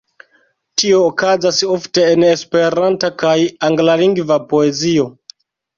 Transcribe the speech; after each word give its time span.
Tio 0.81 1.01
okazas 1.09 1.59
ofte 1.77 2.07
en 2.15 2.27
Esperanta 2.31 3.13
kaj 3.25 3.39
anglalingva 3.71 4.43
poezio. 4.53 5.11